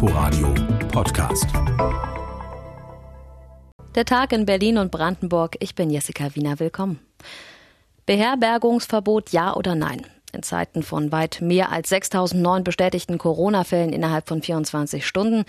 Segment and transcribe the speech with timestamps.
[0.00, 0.54] Inforadio
[0.92, 1.48] Podcast.
[3.96, 5.56] Der Tag in Berlin und Brandenburg.
[5.58, 6.60] Ich bin Jessica Wiener.
[6.60, 7.00] Willkommen.
[8.06, 10.06] Beherbergungsverbot ja oder nein?
[10.32, 15.44] In Zeiten von weit mehr als 6009 bestätigten Corona-Fällen innerhalb von 24 Stunden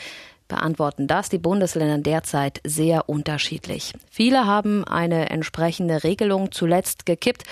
[0.47, 3.93] beantworten das die Bundesländer derzeit sehr unterschiedlich.
[4.09, 7.43] Viele haben eine entsprechende Regelung zuletzt gekippt,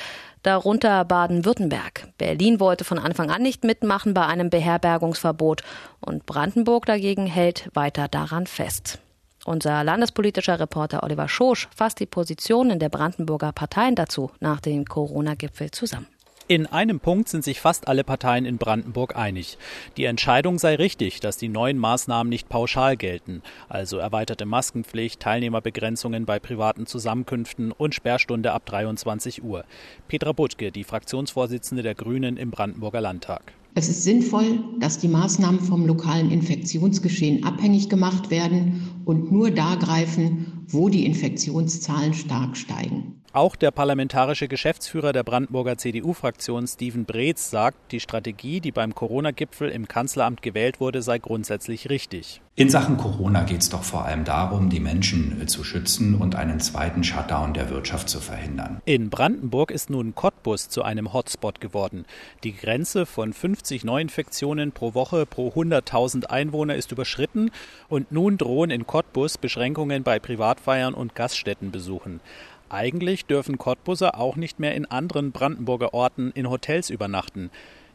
[0.44, 2.10] darunter Baden-Württemberg.
[2.18, 5.64] Berlin wollte von Anfang an nicht mitmachen bei einem Beherbergungsverbot
[6.00, 9.00] und Brandenburg dagegen hält weiter daran fest.
[9.46, 15.72] Unser landespolitischer Reporter Oliver Schosch fasst die Positionen der Brandenburger Parteien dazu nach dem Corona-Gipfel
[15.72, 16.08] zusammen.
[16.50, 19.58] In einem Punkt sind sich fast alle Parteien in Brandenburg einig.
[19.98, 26.26] Die Entscheidung sei richtig, dass die neuen Maßnahmen nicht pauschal gelten, also erweiterte Maskenpflicht, Teilnehmerbegrenzungen
[26.26, 29.66] bei privaten Zusammenkünften und Sperrstunde ab 23 Uhr.
[30.08, 33.52] Petra Butke, die Fraktionsvorsitzende der Grünen im Brandenburger Landtag.
[33.76, 39.76] Es ist sinnvoll, dass die Maßnahmen vom lokalen Infektionsgeschehen abhängig gemacht werden und nur da
[39.76, 43.17] greifen, wo die Infektionszahlen stark steigen.
[43.38, 49.70] Auch der parlamentarische Geschäftsführer der Brandenburger CDU-Fraktion Steven Breetz sagt, die Strategie, die beim Corona-Gipfel
[49.70, 52.42] im Kanzleramt gewählt wurde, sei grundsätzlich richtig.
[52.56, 56.34] In Sachen Corona geht es doch vor allem darum, die Menschen äh, zu schützen und
[56.34, 58.82] einen zweiten Shutdown der Wirtschaft zu verhindern.
[58.86, 62.06] In Brandenburg ist nun Cottbus zu einem Hotspot geworden.
[62.44, 67.52] Die Grenze von 50 Neuinfektionen pro Woche pro 100.000 Einwohner ist überschritten
[67.90, 72.22] und nun drohen in Cottbus Beschränkungen bei Privatfeiern und Gaststättenbesuchen.
[72.70, 77.50] Eigentlich dürfen Cottbuser auch nicht mehr in anderen Brandenburger Orten in Hotels übernachten.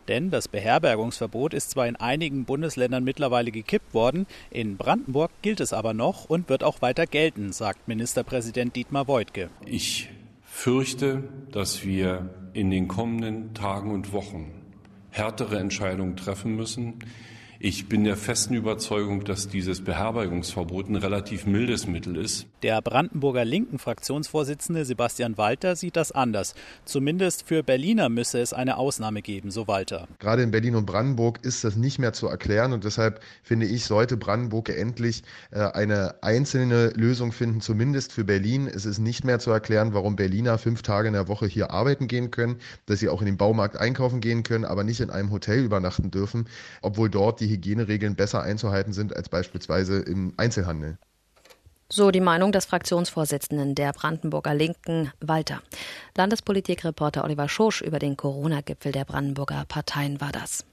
[0.08, 5.72] Denn das Beherbergungsverbot ist zwar in einigen Bundesländern mittlerweile gekippt worden, in Brandenburg gilt es
[5.72, 9.50] aber noch und wird auch weiter gelten, sagt Ministerpräsident Dietmar Woidke.
[9.64, 10.10] Ich
[10.42, 14.52] fürchte, dass wir in den kommenden Tagen und Wochen
[15.10, 16.98] härtere Entscheidungen treffen müssen,
[17.64, 22.48] ich bin der festen Überzeugung, dass dieses Beherbergungsverbot ein relativ mildes Mittel ist.
[22.64, 26.56] Der Brandenburger linken Fraktionsvorsitzende Sebastian Walter sieht das anders.
[26.84, 30.08] Zumindest für Berliner müsse es eine Ausnahme geben, so Walter.
[30.18, 33.84] Gerade in Berlin und Brandenburg ist das nicht mehr zu erklären und deshalb finde ich,
[33.84, 35.22] sollte Brandenburg endlich
[35.52, 38.66] äh, eine einzelne Lösung finden, zumindest für Berlin.
[38.66, 42.08] Es ist nicht mehr zu erklären, warum Berliner fünf Tage in der Woche hier arbeiten
[42.08, 45.30] gehen können, dass sie auch in den Baumarkt einkaufen gehen können, aber nicht in einem
[45.30, 46.48] Hotel übernachten dürfen,
[46.80, 50.98] obwohl dort die Hygieneregeln besser einzuhalten sind als beispielsweise im Einzelhandel.
[51.88, 55.60] So die Meinung des Fraktionsvorsitzenden der Brandenburger Linken, Walter.
[56.16, 60.64] Landespolitikreporter Oliver Schosch über den Corona-Gipfel der Brandenburger Parteien war das.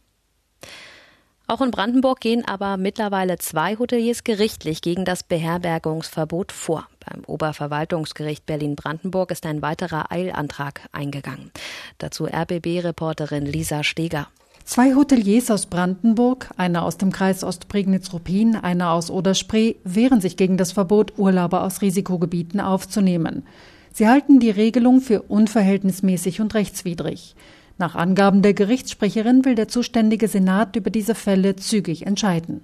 [1.45, 6.88] Auch in Brandenburg gehen aber mittlerweile zwei Hoteliers gerichtlich gegen das Beherbergungsverbot vor.
[7.00, 11.51] Beim Oberverwaltungsgericht Berlin-Brandenburg ist ein weiterer Eilantrag eingegangen.
[11.97, 14.28] Dazu RBB-Reporterin Lisa Steger.
[14.69, 20.57] Zwei Hoteliers aus Brandenburg, einer aus dem Kreis Ostprignitz-Ruppin, einer aus Oder-Spree, wehren sich gegen
[20.57, 23.47] das Verbot, Urlauber aus Risikogebieten aufzunehmen.
[23.91, 27.35] Sie halten die Regelung für unverhältnismäßig und rechtswidrig.
[27.80, 32.62] Nach Angaben der Gerichtssprecherin will der zuständige Senat über diese Fälle zügig entscheiden.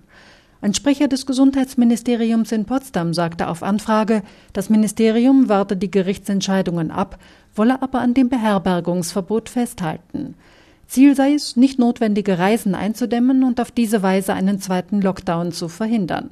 [0.61, 4.21] Ein Sprecher des Gesundheitsministeriums in Potsdam sagte auf Anfrage,
[4.53, 7.17] das Ministerium warte die Gerichtsentscheidungen ab,
[7.55, 10.35] wolle aber an dem Beherbergungsverbot festhalten.
[10.87, 15.67] Ziel sei es, nicht notwendige Reisen einzudämmen und auf diese Weise einen zweiten Lockdown zu
[15.67, 16.31] verhindern.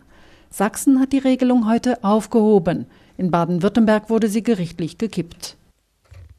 [0.50, 2.86] Sachsen hat die Regelung heute aufgehoben.
[3.18, 5.58] In Baden-Württemberg wurde sie gerichtlich gekippt.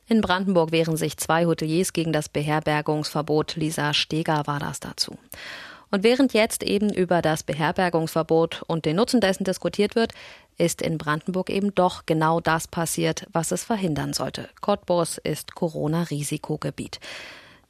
[0.06, 3.56] In Brandenburg wehren sich zwei Hoteliers gegen das Beherbergungsverbot.
[3.56, 5.16] Lisa Steger war das dazu.
[5.90, 10.12] Und während jetzt eben über das Beherbergungsverbot und den Nutzen dessen diskutiert wird,
[10.58, 14.48] ist in Brandenburg eben doch genau das passiert, was es verhindern sollte.
[14.60, 17.00] Cottbus ist Corona-Risikogebiet.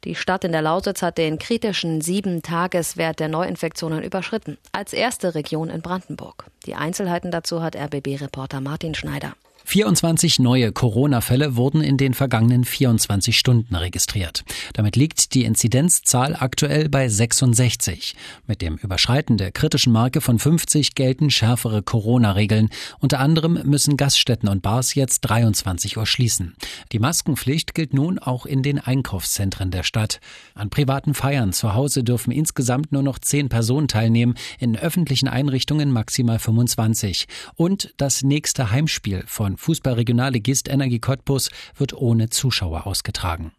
[0.05, 4.59] Die Stadt in der Lausitz hat den kritischen Sieben-Tages-Wert der Neuinfektionen überschritten.
[4.71, 6.45] Als erste Region in Brandenburg.
[6.67, 9.33] Die Einzelheiten dazu hat RBB-Reporter Martin Schneider.
[9.67, 14.45] 24 neue Corona-Fälle wurden in den vergangenen 24 Stunden registriert.
[14.73, 18.15] Damit liegt die Inzidenzzahl aktuell bei 66.
[18.45, 22.69] Mit dem Überschreiten der kritischen Marke von 50 gelten schärfere Corona-Regeln.
[22.99, 26.55] Unter anderem müssen Gaststätten und Bars jetzt 23 Uhr schließen.
[26.91, 30.19] Die Maskenpflicht gilt nun auch in den Einkaufszentren der Stadt.
[30.53, 35.91] An privaten Feiern zu Hause dürfen insgesamt nur noch 10 Personen teilnehmen, in öffentlichen Einrichtungen
[35.91, 37.27] maximal 25.
[37.55, 43.51] Und das nächste Heimspiel von Fußballregionalligist Energie Cottbus wird ohne Zuschauer ausgetragen.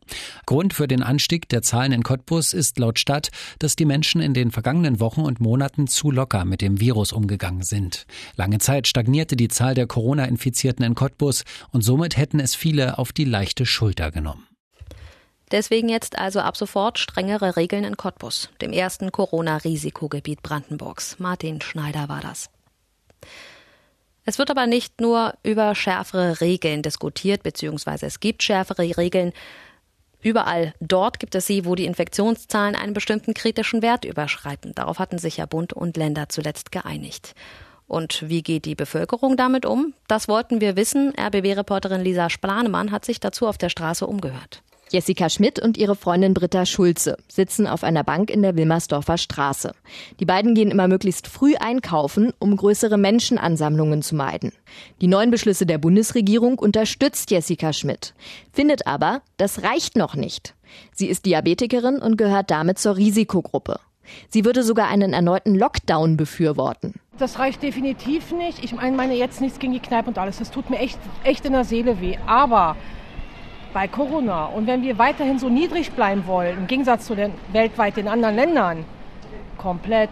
[0.46, 4.34] Grund für den Anstieg der Zahlen in Cottbus ist laut Stadt, dass die Menschen in
[4.34, 8.06] den vergangenen Wochen und Monaten zu locker mit dem Virus umgegangen sind.
[8.36, 13.12] Lange Zeit stagnierte die Zahl der Corona-Infizierten in Cottbus und somit hätten es viele auf
[13.12, 14.46] die leichte Schulter genommen.
[15.52, 21.20] Deswegen jetzt also ab sofort strengere Regeln in Cottbus, dem ersten Corona-Risikogebiet Brandenburgs.
[21.20, 22.50] Martin Schneider war das.
[24.26, 29.32] Es wird aber nicht nur über schärfere Regeln diskutiert, beziehungsweise es gibt schärfere Regeln.
[30.20, 34.74] Überall dort gibt es sie, wo die Infektionszahlen einen bestimmten kritischen Wert überschreiten.
[34.74, 37.36] Darauf hatten sich ja Bund und Länder zuletzt geeinigt.
[37.86, 39.94] Und wie geht die Bevölkerung damit um?
[40.08, 41.12] Das wollten wir wissen.
[41.16, 44.64] RBB-Reporterin Lisa Splanemann hat sich dazu auf der Straße umgehört.
[44.90, 49.72] Jessica Schmidt und ihre Freundin Britta Schulze sitzen auf einer Bank in der Wilmersdorfer Straße.
[50.20, 54.52] Die beiden gehen immer möglichst früh einkaufen, um größere Menschenansammlungen zu meiden.
[55.00, 58.14] Die neuen Beschlüsse der Bundesregierung unterstützt Jessica Schmidt,
[58.52, 60.54] findet aber, das reicht noch nicht.
[60.94, 63.80] Sie ist Diabetikerin und gehört damit zur Risikogruppe.
[64.28, 66.94] Sie würde sogar einen erneuten Lockdown befürworten.
[67.18, 68.62] Das reicht definitiv nicht.
[68.62, 70.38] Ich meine jetzt nichts gegen die Kneipe und alles.
[70.38, 72.18] Das tut mir echt, echt in der Seele weh.
[72.26, 72.76] Aber
[73.76, 74.46] bei Corona.
[74.46, 78.34] Und wenn wir weiterhin so niedrig bleiben wollen, im Gegensatz zu den weltweit den anderen
[78.34, 78.86] Ländern,
[79.58, 80.08] komplett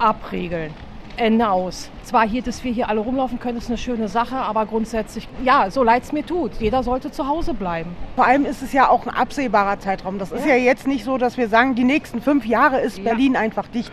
[0.00, 0.74] abregeln.
[1.16, 1.92] Ende aus.
[2.02, 5.70] Zwar hier, dass wir hier alle rumlaufen können, ist eine schöne Sache, aber grundsätzlich, ja,
[5.70, 6.54] so leid es mir tut.
[6.58, 7.94] Jeder sollte zu Hause bleiben.
[8.16, 10.18] Vor allem ist es ja auch ein absehbarer Zeitraum.
[10.18, 10.36] Das ja.
[10.38, 13.04] ist ja jetzt nicht so, dass wir sagen, die nächsten fünf Jahre ist ja.
[13.04, 13.92] Berlin einfach dicht.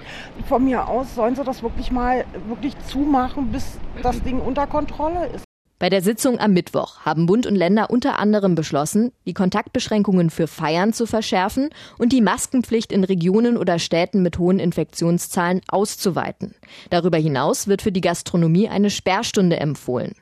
[0.50, 5.28] Von mir aus sollen sie das wirklich mal wirklich zumachen, bis das Ding unter Kontrolle
[5.28, 5.46] ist.
[5.82, 10.46] Bei der Sitzung am Mittwoch haben Bund und Länder unter anderem beschlossen, die Kontaktbeschränkungen für
[10.46, 16.54] Feiern zu verschärfen und die Maskenpflicht in Regionen oder Städten mit hohen Infektionszahlen auszuweiten.
[16.92, 20.14] Darüber hinaus wird für die Gastronomie eine Sperrstunde empfohlen.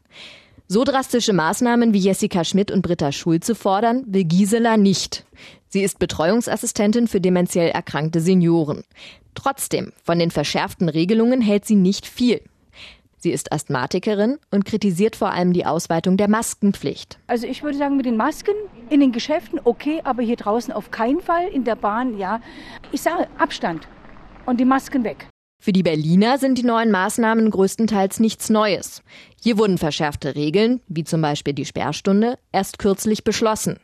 [0.70, 5.26] So drastische Maßnahmen wie Jessica Schmidt und Britta Schulze fordern, will Gisela nicht.
[5.68, 8.86] Sie ist Betreuungsassistentin für dementiell erkrankte Senioren.
[9.36, 12.40] Trotzdem, von den verschärften Regelungen hält sie nicht viel.
[13.20, 17.20] Sie ist Asthmatikerin und kritisiert vor allem die Ausweitung der Maskenpflicht.
[17.28, 18.56] Also ich würde sagen, mit den Masken
[18.90, 22.42] in den Geschäften okay, aber hier draußen auf keinen Fall, in der Bahn ja.
[22.94, 23.88] Ich sage Abstand
[24.46, 25.28] und die Masken weg.
[25.62, 29.04] Für die Berliner sind die neuen Maßnahmen größtenteils nichts Neues.
[29.44, 33.78] Hier wurden verschärfte Regeln, wie zum Beispiel die Sperrstunde, erst kürzlich beschlossen.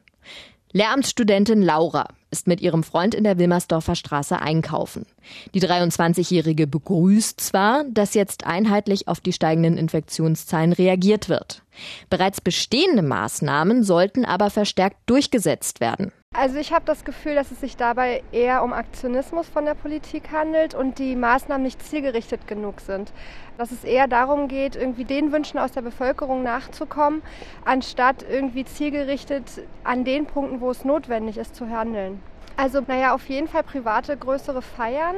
[0.71, 5.05] Lehramtsstudentin Laura ist mit ihrem Freund in der Wilmersdorfer Straße einkaufen.
[5.53, 11.63] Die 23-Jährige begrüßt zwar, dass jetzt einheitlich auf die steigenden Infektionszahlen reagiert wird.
[12.09, 16.11] Bereits bestehende Maßnahmen sollten aber verstärkt durchgesetzt werden.
[16.37, 20.33] Also ich habe das Gefühl, dass es sich dabei eher um Aktionismus von der Politik
[20.33, 23.13] handelt und die Maßnahmen nicht zielgerichtet genug sind.
[23.57, 27.21] Dass es eher darum geht, irgendwie den Wünschen aus der Bevölkerung nachzukommen,
[27.63, 32.21] anstatt irgendwie zielgerichtet an den Punkten, wo es notwendig ist, zu handeln.
[32.57, 35.15] Also naja, auf jeden Fall private größere Feiern,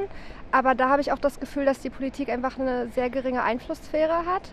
[0.51, 4.27] aber da habe ich auch das Gefühl, dass die Politik einfach eine sehr geringe Einflusssphäre
[4.27, 4.51] hat.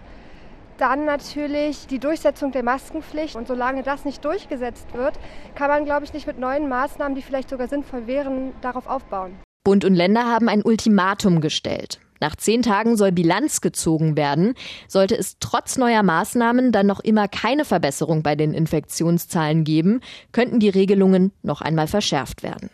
[0.78, 3.36] Dann natürlich die Durchsetzung der Maskenpflicht.
[3.36, 5.18] Und solange das nicht durchgesetzt wird,
[5.54, 9.36] kann man, glaube ich, nicht mit neuen Maßnahmen, die vielleicht sogar sinnvoll wären, darauf aufbauen.
[9.64, 12.00] Bund und Länder haben ein Ultimatum gestellt.
[12.20, 14.54] Nach zehn Tagen soll Bilanz gezogen werden.
[14.88, 20.00] Sollte es trotz neuer Maßnahmen dann noch immer keine Verbesserung bei den Infektionszahlen geben,
[20.32, 22.70] könnten die Regelungen noch einmal verschärft werden.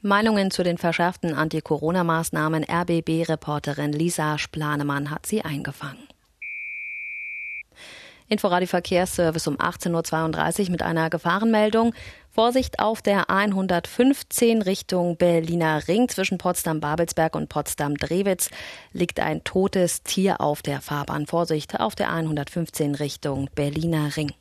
[0.00, 6.11] Meinungen zu den verschärften Anti-Corona-Maßnahmen RBB-Reporterin Lisa Splanemann hat sie eingefangen.
[8.32, 11.94] Inforadio Verkehrsservice um 18.32 Uhr mit einer Gefahrenmeldung.
[12.30, 18.48] Vorsicht auf der 115 Richtung Berliner Ring zwischen Potsdam-Babelsberg und Potsdam-Drewitz
[18.94, 21.26] liegt ein totes Tier auf der Fahrbahn.
[21.26, 24.32] Vorsicht auf der 115 Richtung Berliner Ring.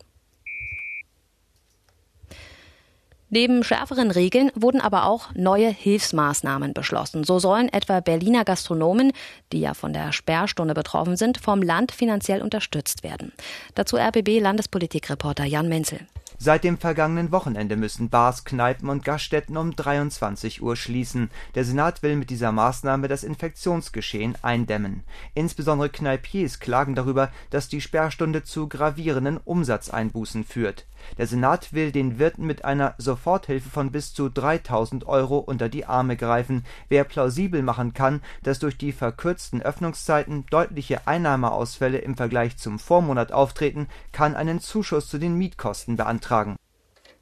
[3.33, 7.23] Neben schärferen Regeln wurden aber auch neue Hilfsmaßnahmen beschlossen.
[7.23, 9.13] So sollen etwa Berliner Gastronomen,
[9.53, 13.31] die ja von der Sperrstunde betroffen sind, vom Land finanziell unterstützt werden.
[13.73, 16.01] Dazu RBB Landespolitikreporter Jan Menzel.
[16.43, 21.29] Seit dem vergangenen Wochenende müssen Bars, Kneipen und Gaststätten um 23 Uhr schließen.
[21.55, 25.03] Der Senat will mit dieser Maßnahme das Infektionsgeschehen eindämmen.
[25.35, 30.85] Insbesondere Kneipiers klagen darüber, dass die Sperrstunde zu gravierenden Umsatzeinbußen führt.
[31.17, 35.85] Der Senat will den Wirten mit einer Soforthilfe von bis zu 3000 Euro unter die
[35.85, 36.65] Arme greifen.
[36.89, 43.31] Wer plausibel machen kann, dass durch die verkürzten Öffnungszeiten deutliche Einnahmeausfälle im Vergleich zum Vormonat
[43.31, 46.55] auftreten, kann einen Zuschuss zu den Mietkosten beantragen.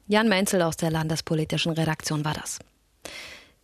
[0.06, 2.58] Jan Menzel aus der landespolitischen Redaktion war das.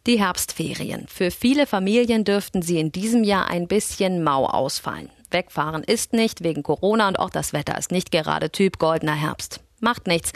[0.07, 1.07] Die Herbstferien.
[1.09, 5.11] Für viele Familien dürften sie in diesem Jahr ein bisschen mau ausfallen.
[5.33, 9.66] Wegfahren ist nicht wegen Corona und auch das Wetter ist nicht gerade Typ goldener Herbst.
[9.81, 10.33] Macht nichts.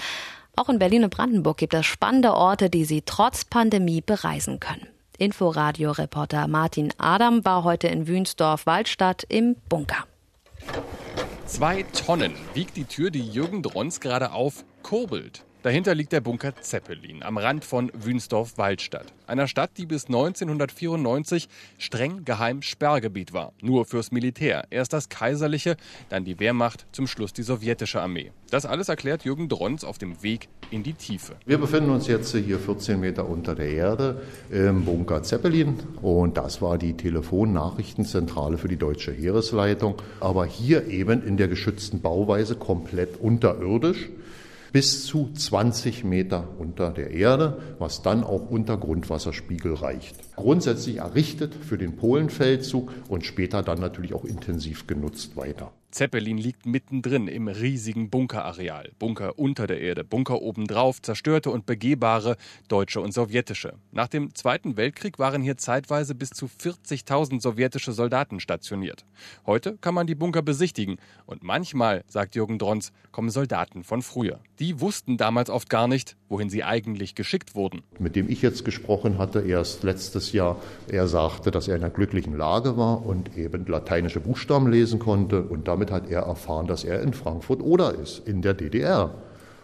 [0.57, 4.87] Auch in Berlin und Brandenburg gibt es spannende Orte, die Sie trotz Pandemie bereisen können.
[5.19, 10.05] Inforadio-Reporter Martin Adam war heute in Wünsdorf-Waldstadt im Bunker.
[11.47, 15.45] Zwei Tonnen wiegt die Tür, die Jürgen Drons gerade auf kurbelt.
[15.63, 19.13] Dahinter liegt der Bunker Zeppelin am Rand von Wünsdorf-Waldstadt.
[19.27, 23.53] Einer Stadt, die bis 1994 streng geheim Sperrgebiet war.
[23.61, 24.65] Nur fürs Militär.
[24.71, 25.77] Erst das kaiserliche,
[26.09, 28.33] dann die Wehrmacht, zum Schluss die sowjetische Armee.
[28.49, 31.37] Das alles erklärt Jürgen Drons auf dem Weg in die Tiefe.
[31.45, 35.79] Wir befinden uns jetzt hier 14 Meter unter der Erde im Bunker Zeppelin.
[36.01, 39.97] Und das war die Telefonnachrichtenzentrale für die deutsche Heeresleitung.
[40.21, 44.09] Aber hier eben in der geschützten Bauweise komplett unterirdisch
[44.73, 50.17] bis zu 20 Meter unter der Erde, was dann auch unter Grundwasserspiegel reicht.
[50.37, 55.73] Grundsätzlich errichtet für den Polenfeldzug und später dann natürlich auch intensiv genutzt weiter.
[55.91, 58.93] Zeppelin liegt mittendrin im riesigen Bunkerareal.
[58.99, 62.37] Bunker unter der Erde, Bunker obendrauf, zerstörte und begehbare
[62.69, 63.75] deutsche und sowjetische.
[63.91, 69.05] Nach dem Zweiten Weltkrieg waren hier zeitweise bis zu 40.000 sowjetische Soldaten stationiert.
[69.47, 74.41] Heute kann man die Bunker besichtigen und manchmal, sagt Jürgen Drons, kommen Soldaten von früher.
[74.61, 77.83] Die wussten damals oft gar nicht, wohin sie eigentlich geschickt wurden.
[77.99, 81.91] Mit dem ich jetzt gesprochen hatte, erst letztes Jahr, er sagte, dass er in einer
[81.93, 86.67] glücklichen Lage war und eben lateinische Buchstaben lesen konnte und damit damit hat er erfahren,
[86.67, 89.15] dass er in Frankfurt oder ist, in der DDR.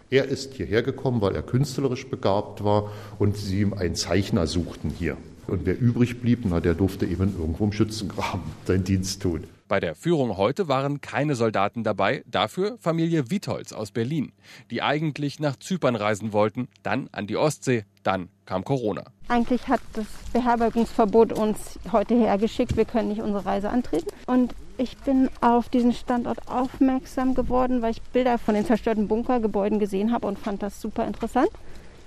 [0.09, 4.89] Er ist hierher gekommen, weil er künstlerisch begabt war und sie ihm einen Zeichner suchten
[4.89, 5.17] hier.
[5.47, 9.43] Und wer übrig blieb, na, der durfte eben irgendwo im Schützengraben seinen Dienst tun.
[9.67, 14.31] Bei der Führung heute waren keine Soldaten dabei, dafür Familie Witholz aus Berlin,
[14.71, 19.03] die eigentlich nach Zypern reisen wollten, dann an die Ostsee, dann kam Corona.
[19.27, 24.07] Eigentlich hat das Beherbergungsverbot uns heute hergeschickt, wir können nicht unsere Reise antreten.
[24.25, 29.79] Und ich bin auf diesen Standort aufmerksam geworden, weil ich Bilder von den zerstörten Bunkergebäuden
[29.79, 31.49] gesehen habe und fand das super interessant.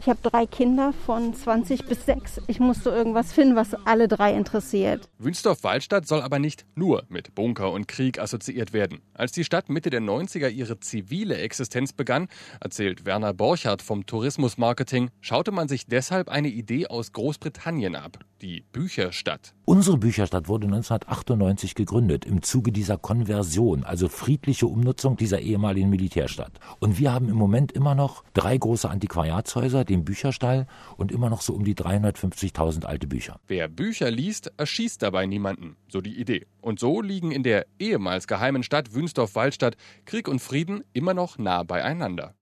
[0.00, 2.40] Ich habe drei Kinder von 20 bis 6.
[2.46, 5.10] Ich musste irgendwas finden, was alle drei interessiert.
[5.18, 9.02] Wünsdorf-Waldstadt soll aber nicht nur mit Bunker und Krieg assoziiert werden.
[9.12, 12.28] Als die Stadt Mitte der 90er ihre zivile Existenz begann,
[12.60, 18.64] erzählt Werner Borchardt vom Tourismusmarketing, schaute man sich deshalb eine Idee aus Großbritannien ab, die
[18.72, 19.52] Bücherstadt.
[19.66, 26.58] Unsere Bücherstadt wurde 1998 gegründet im Zuge dieser Konversion, also friedliche Umnutzung dieser ehemaligen Militärstadt.
[26.80, 30.66] Und wir haben im Moment immer noch drei große Antiquariatshäuser, den Bücherstall
[30.96, 33.40] und immer noch so um die 350.000 alte Bücher.
[33.46, 36.46] Wer Bücher liest, erschießt dabei niemanden, so die Idee.
[36.60, 41.62] Und so liegen in der ehemals geheimen Stadt Wünsdorf-Waldstadt Krieg und Frieden immer noch nah
[41.62, 42.34] beieinander.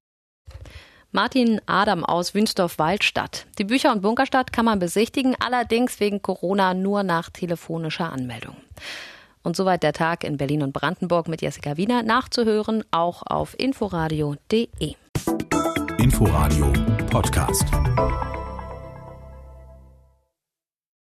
[1.10, 3.46] Martin Adam aus Wünsdorf-Waldstadt.
[3.58, 8.56] Die Bücher- und Bunkerstadt kann man besichtigen, allerdings wegen Corona nur nach telefonischer Anmeldung.
[9.42, 14.96] Und soweit der Tag in Berlin und Brandenburg mit Jessica Wiener nachzuhören, auch auf inforadio.de.
[16.08, 16.72] Inforadio
[17.10, 17.68] Podcast.